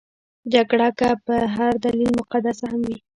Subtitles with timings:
[0.53, 2.97] جګړه که په هر دلیل مقدسه هم وي.